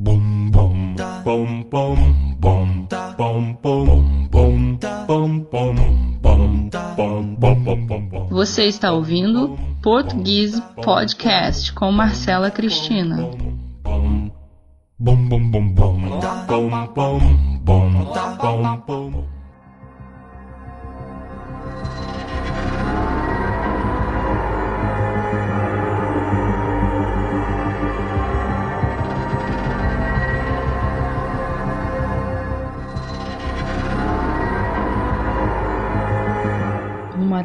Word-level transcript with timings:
Bum 0.00 0.48
bum 0.52 0.94
bum 1.24 1.64
bum 1.68 2.36
bum 2.38 2.86
bum 3.16 3.16
bum 3.16 3.56
bum 3.58 4.30
bum 4.30 5.42
bum 5.50 6.70
bum 6.70 7.34
bum 7.34 8.08
bum 8.08 8.28
Você 8.30 8.66
está 8.66 8.92
ouvindo 8.92 9.58
Português 9.82 10.60
Podcast 10.84 11.72
com 11.72 11.90
Marcela 11.90 12.48
Cristina. 12.48 13.16
bum 13.82 14.30
bum 15.00 15.26
bum 15.26 15.50
bum 15.50 15.74
bum 15.74 16.10
bum 16.46 16.70
bum 16.94 17.26
bum 17.64 17.90
Uma 18.60 19.37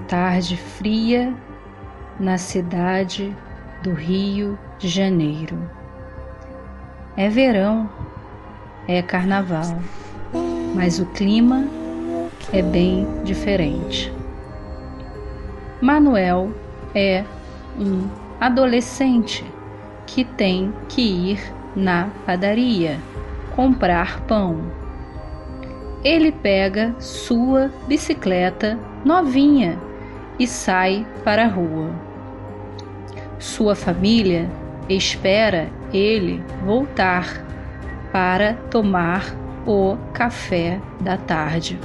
tarde 0.07 0.57
fria 0.57 1.33
na 2.19 2.37
cidade 2.37 3.35
do 3.81 3.93
Rio 3.93 4.57
de 4.77 4.87
Janeiro. 4.87 5.57
É 7.15 7.29
verão, 7.29 7.89
é 8.87 9.01
carnaval, 9.01 9.79
mas 10.75 10.99
o 10.99 11.05
clima 11.07 11.65
é 12.51 12.61
bem 12.61 13.07
diferente. 13.23 14.11
Manuel 15.81 16.51
é 16.95 17.23
um 17.77 18.07
adolescente 18.39 19.45
que 20.05 20.23
tem 20.23 20.73
que 20.87 21.01
ir 21.01 21.53
na 21.75 22.09
padaria 22.25 22.99
comprar 23.55 24.21
pão. 24.21 24.71
Ele 26.03 26.31
pega 26.31 26.93
sua 26.99 27.71
bicicleta 27.87 28.77
novinha 29.05 29.77
e 30.39 30.47
sai 30.47 31.05
para 31.23 31.45
a 31.45 31.47
rua. 31.47 31.91
Sua 33.39 33.75
família 33.75 34.49
espera 34.89 35.69
ele 35.93 36.43
voltar 36.65 37.43
para 38.11 38.53
tomar 38.69 39.35
o 39.65 39.97
café 40.13 40.79
da 40.99 41.17
tarde. 41.17 41.79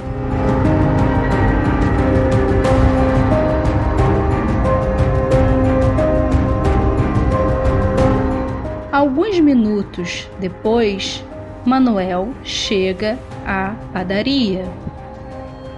Alguns 8.91 9.39
minutos 9.39 10.29
depois, 10.39 11.25
Manuel 11.65 12.29
chega 12.43 13.17
à 13.45 13.73
padaria. 13.93 14.65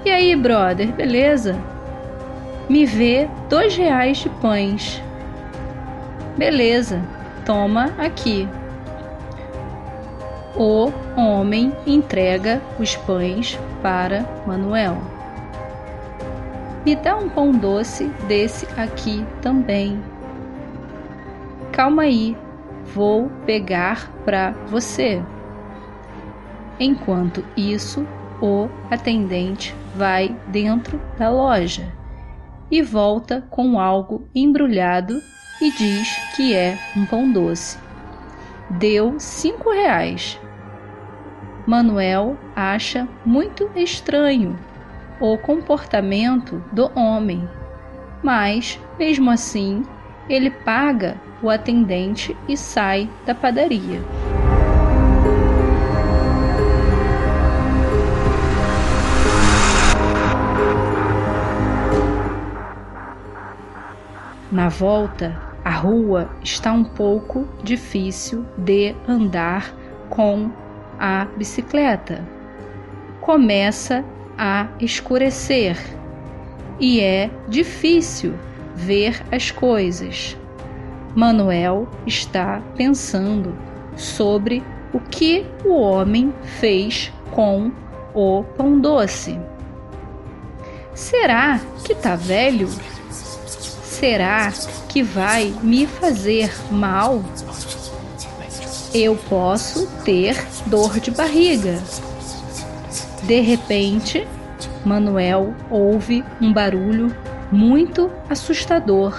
E 0.03 0.09
aí, 0.09 0.35
brother, 0.35 0.91
beleza? 0.91 1.70
Me 2.69 2.85
vê 2.85 3.27
dois 3.49 3.75
reais 3.75 4.17
de 4.17 4.29
pães. 4.29 5.01
Beleza, 6.37 7.01
toma 7.45 7.91
aqui. 7.97 8.47
O 10.55 10.91
homem 11.17 11.73
entrega 11.85 12.61
os 12.79 12.95
pães 12.95 13.59
para 13.81 14.25
Manuel. 14.45 14.97
Me 16.85 16.95
dá 16.95 17.15
um 17.15 17.29
pão 17.29 17.51
doce 17.51 18.05
desse 18.27 18.67
aqui 18.79 19.25
também. 19.41 20.01
Calma 21.71 22.03
aí, 22.03 22.37
vou 22.93 23.29
pegar 23.45 24.11
para 24.23 24.51
você. 24.67 25.21
Enquanto 26.79 27.43
isso, 27.55 28.05
o 28.41 28.67
atendente 28.89 29.75
vai 29.95 30.35
dentro 30.47 30.99
da 31.17 31.29
loja 31.29 32.00
e 32.71 32.81
volta 32.81 33.43
com 33.49 33.79
algo 33.79 34.27
embrulhado 34.33 35.21
e 35.61 35.69
diz 35.71 36.17
que 36.35 36.55
é 36.55 36.77
um 36.95 37.05
pão 37.05 37.31
doce. 37.31 37.77
Deu 38.69 39.19
cinco 39.19 39.69
reais. 39.69 40.39
Manuel 41.67 42.37
acha 42.55 43.07
muito 43.25 43.69
estranho 43.75 44.57
o 45.19 45.37
comportamento 45.37 46.63
do 46.71 46.89
homem, 46.97 47.47
mas 48.23 48.79
mesmo 48.97 49.29
assim 49.29 49.83
ele 50.27 50.49
paga 50.49 51.21
o 51.43 51.49
atendente 51.49 52.35
e 52.47 52.57
sai 52.57 53.09
da 53.25 53.35
padaria. 53.35 54.01
Na 64.51 64.67
volta, 64.67 65.41
a 65.63 65.69
rua 65.69 66.29
está 66.44 66.73
um 66.73 66.84
pouco 66.84 67.47
difícil 67.63 68.45
de 68.57 68.94
andar 69.07 69.73
com 70.09 70.51
a 71.00 71.25
bicicleta. 71.38 72.28
Começa 73.22 74.03
a 74.38 74.67
escurecer 74.78 75.78
e 76.81 77.00
é 77.00 77.31
difícil 77.47 78.34
ver 78.75 79.23
as 79.31 79.51
coisas. 79.51 80.38
Manuel 81.16 81.88
está 82.06 82.62
pensando 82.75 83.56
sobre 83.95 84.62
o 84.91 85.00
que 85.00 85.45
o 85.63 85.75
homem 85.75 86.33
fez 86.59 87.13
com 87.31 87.72
o 88.13 88.44
pão 88.57 88.81
doce. 88.81 89.39
Será 90.94 91.57
que 91.85 91.95
tá 91.95 92.18
velho? 92.18 92.68
Será 94.01 94.51
que 94.89 95.03
vai 95.03 95.53
me 95.62 95.85
fazer 95.85 96.51
mal? 96.72 97.23
Eu 98.91 99.16
posso 99.16 99.85
ter 100.03 100.44
dor 100.66 101.00
de 101.00 101.12
barriga. 101.12 101.79
De 103.22 103.39
repente, 103.41 104.28
Manuel 104.84 105.53
ouve 105.69 106.25
um 106.41 106.51
barulho 106.51 107.16
muito 107.51 108.09
assustador. 108.28 109.16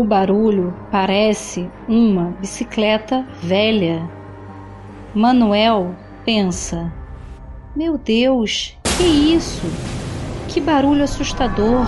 O 0.00 0.04
barulho 0.04 0.74
parece 0.90 1.70
uma 1.86 2.34
bicicleta 2.40 3.22
velha. 3.42 4.08
Manuel 5.14 5.94
pensa: 6.24 6.90
Meu 7.76 7.98
Deus, 7.98 8.78
que 8.96 9.04
isso? 9.04 9.66
Que 10.48 10.58
barulho 10.58 11.04
assustador! 11.04 11.86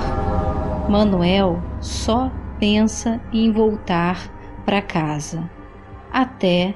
Manuel 0.91 1.62
só 1.81 2.31
pensa 2.61 3.19
em 3.33 3.51
voltar 3.51 4.31
para 4.67 4.83
casa, 4.83 5.51
até 6.12 6.75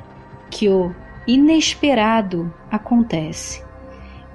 que 0.51 0.71
o 0.71 0.91
inesperado 1.27 2.51
acontece. 2.71 3.63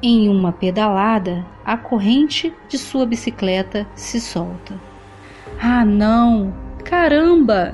Em 0.03 0.29
uma 0.29 0.51
pedalada, 0.51 1.44
a 1.66 1.75
corrente 1.75 2.53
de 2.69 2.78
sua 2.78 3.07
bicicleta 3.07 3.88
se 3.95 4.22
solta. 4.22 4.79
Ah, 5.59 5.84
não! 5.84 6.70
Caramba! 6.91 7.74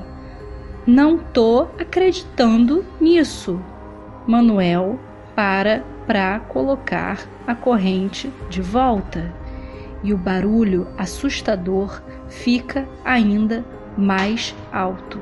Não 0.86 1.18
tô 1.18 1.66
acreditando 1.76 2.84
nisso. 3.00 3.60
Manuel 4.28 4.96
para 5.34 5.82
para 6.06 6.38
colocar 6.38 7.18
a 7.44 7.52
corrente 7.52 8.32
de 8.48 8.62
volta 8.62 9.34
e 10.04 10.14
o 10.14 10.16
barulho 10.16 10.86
assustador 10.96 12.00
fica 12.28 12.88
ainda 13.04 13.64
mais 13.96 14.54
alto. 14.72 15.20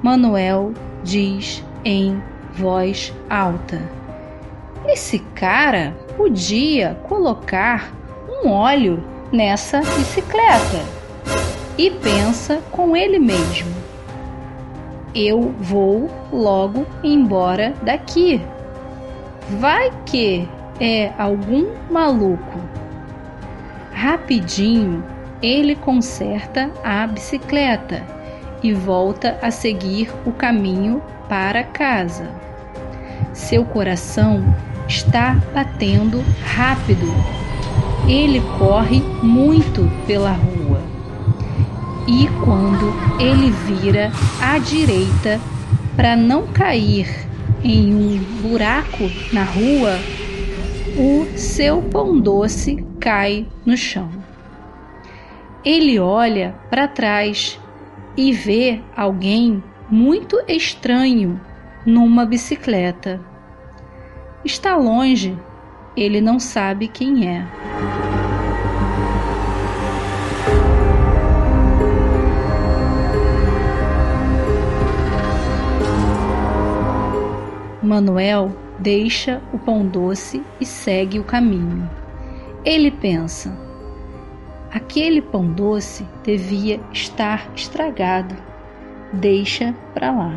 Manuel 0.00 0.72
diz 1.02 1.64
em 1.84 2.22
voz 2.56 3.12
alta: 3.28 3.80
Esse 4.86 5.18
cara 5.18 5.94
podia 6.16 6.96
colocar 7.04 7.92
um 8.28 8.48
óleo 8.48 9.02
nessa 9.30 9.80
bicicleta. 9.80 10.82
E 11.78 11.90
pensa 11.90 12.62
com 12.70 12.96
ele 12.96 13.18
mesmo: 13.18 13.70
Eu 15.14 15.54
vou 15.60 16.10
logo 16.32 16.86
embora 17.04 17.74
daqui. 17.82 18.40
Vai 19.60 19.92
que 20.06 20.48
é 20.80 21.12
algum 21.18 21.66
maluco. 21.90 22.58
Rapidinho, 23.92 25.04
ele 25.42 25.76
conserta 25.76 26.70
a 26.82 27.06
bicicleta 27.06 28.15
e 28.62 28.72
volta 28.72 29.38
a 29.42 29.50
seguir 29.50 30.10
o 30.24 30.32
caminho 30.32 31.02
para 31.28 31.62
casa. 31.64 32.30
Seu 33.32 33.64
coração 33.64 34.42
está 34.88 35.36
batendo 35.54 36.24
rápido. 36.44 37.06
Ele 38.08 38.40
corre 38.58 39.00
muito 39.22 39.90
pela 40.06 40.32
rua. 40.32 40.80
E 42.06 42.28
quando 42.44 42.94
ele 43.20 43.50
vira 43.50 44.12
à 44.40 44.58
direita 44.58 45.40
para 45.96 46.14
não 46.14 46.46
cair 46.46 47.08
em 47.64 47.94
um 47.94 48.18
buraco 48.42 49.10
na 49.32 49.42
rua, 49.42 49.98
o 50.96 51.26
seu 51.36 51.82
pão 51.82 52.18
doce 52.18 52.84
cai 53.00 53.46
no 53.64 53.76
chão. 53.76 54.08
Ele 55.64 55.98
olha 55.98 56.54
para 56.70 56.86
trás 56.86 57.58
e 58.16 58.32
vê 58.32 58.80
alguém 58.96 59.62
muito 59.90 60.42
estranho 60.48 61.40
numa 61.84 62.24
bicicleta. 62.24 63.20
Está 64.44 64.76
longe, 64.76 65.38
ele 65.96 66.20
não 66.20 66.38
sabe 66.38 66.88
quem 66.88 67.28
é. 67.28 67.46
Manuel 77.82 78.52
deixa 78.78 79.40
o 79.52 79.58
pão 79.58 79.86
doce 79.86 80.42
e 80.60 80.66
segue 80.66 81.18
o 81.18 81.24
caminho. 81.24 81.88
Ele 82.64 82.90
pensa: 82.90 83.65
aquele 84.72 85.20
pão 85.20 85.46
doce 85.46 86.06
devia 86.22 86.80
estar 86.92 87.48
estragado. 87.54 88.34
Deixa 89.12 89.74
para 89.94 90.10
lá. 90.10 90.34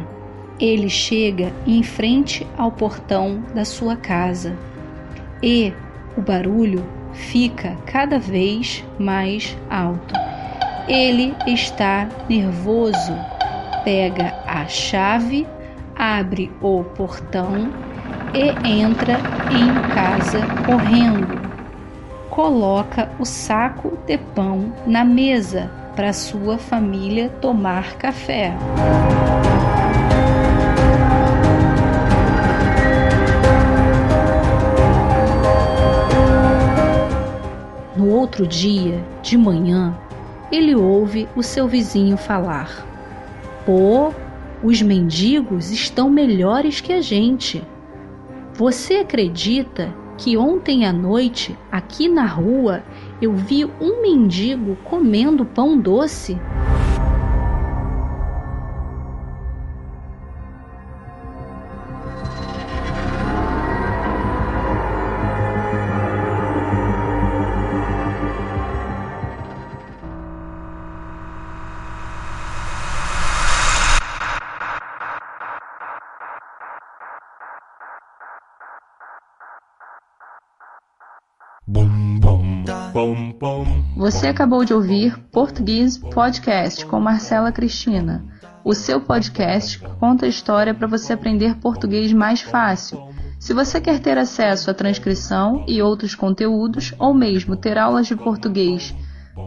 Ele 0.59 0.89
chega 0.89 1.53
em 1.65 1.81
frente 1.83 2.45
ao 2.57 2.71
portão 2.71 3.43
da 3.53 3.63
sua 3.63 3.95
casa 3.95 4.55
e 5.41 5.73
o 6.17 6.21
barulho 6.21 6.85
fica 7.13 7.75
cada 7.85 8.19
vez 8.19 8.83
mais 8.99 9.57
alto. 9.69 10.13
Ele 10.87 11.33
está 11.47 12.09
nervoso. 12.27 13.13
Pega 13.83 14.33
a 14.45 14.67
chave 14.67 15.47
abre 15.99 16.49
o 16.61 16.81
portão 16.95 17.69
e 18.33 18.69
entra 18.69 19.15
em 19.51 19.93
casa 19.93 20.39
correndo. 20.65 21.48
Coloca 22.29 23.11
o 23.19 23.25
saco 23.25 23.97
de 24.05 24.17
pão 24.17 24.71
na 24.85 25.03
mesa 25.03 25.71
para 25.95 26.13
sua 26.13 26.57
família 26.57 27.29
tomar 27.41 27.95
café. 27.97 28.55
No 37.97 38.09
outro 38.09 38.47
dia, 38.47 39.03
de 39.21 39.37
manhã, 39.37 39.97
ele 40.51 40.75
ouve 40.75 41.27
o 41.35 41.43
seu 41.43 41.67
vizinho 41.67 42.15
falar: 42.15 42.85
Pô, 43.65 44.13
os 44.63 44.81
mendigos 44.81 45.71
estão 45.71 46.09
melhores 46.09 46.79
que 46.79 46.93
a 46.93 47.01
gente. 47.01 47.63
Você 48.53 48.95
acredita 48.97 49.93
que 50.19 50.35
ontem 50.35 50.85
à 50.85 50.91
noite, 50.91 51.57
aqui 51.71 52.09
na 52.09 52.25
rua, 52.25 52.83
eu 53.21 53.33
vi 53.33 53.63
um 53.63 54.01
mendigo 54.01 54.75
comendo 54.83 55.45
pão 55.45 55.77
doce? 55.77 56.37
Você 83.95 84.27
acabou 84.27 84.65
de 84.65 84.73
ouvir 84.73 85.17
Português 85.31 85.97
Podcast 85.97 86.85
com 86.85 86.99
Marcela 86.99 87.51
Cristina, 87.51 88.25
o 88.63 88.73
seu 88.73 89.01
podcast 89.01 89.79
conta 89.99 90.25
a 90.25 90.29
história 90.29 90.73
para 90.73 90.87
você 90.87 91.11
aprender 91.13 91.55
português 91.55 92.13
mais 92.13 92.41
fácil. 92.41 92.99
Se 93.39 93.53
você 93.53 93.79
quer 93.79 93.99
ter 93.99 94.17
acesso 94.17 94.69
à 94.69 94.73
transcrição 94.73 95.63
e 95.67 95.81
outros 95.81 96.13
conteúdos, 96.13 96.93
ou 96.99 97.13
mesmo 97.13 97.55
ter 97.55 97.77
aulas 97.77 98.07
de 98.07 98.17
português 98.17 98.93